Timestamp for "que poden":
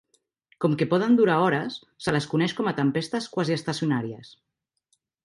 0.77-1.17